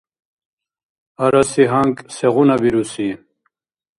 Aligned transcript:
Араси 1.23 1.63
гьанкӀ 1.71 2.03
сегъуна 2.15 2.55
бируси? 2.61 3.09